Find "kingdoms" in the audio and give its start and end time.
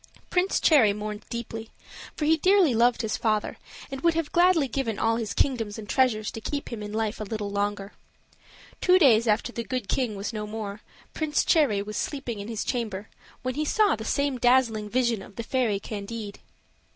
5.35-5.77